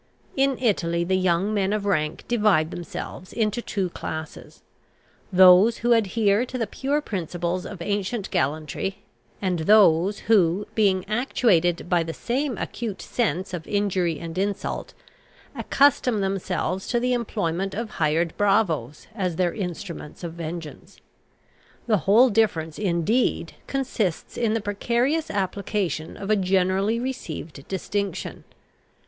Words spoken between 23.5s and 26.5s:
consists in the precarious application of a